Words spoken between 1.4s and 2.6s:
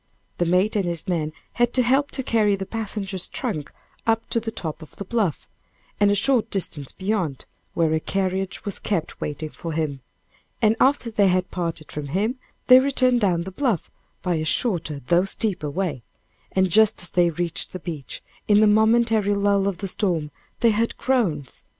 had to help to carry